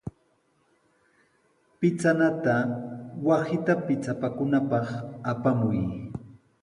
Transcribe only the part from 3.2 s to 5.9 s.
wasita pichapakunapaq apamuy.